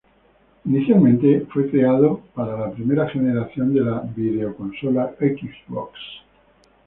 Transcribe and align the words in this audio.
Inicialmente 0.65 1.41
fue 1.53 1.69
creado 1.69 2.21
para 2.33 2.57
la 2.59 2.71
primera 2.71 3.07
generación 3.09 3.71
de 3.71 3.81
la 3.81 3.99
videoconsola 4.01 5.13
Xbox. 5.19 5.99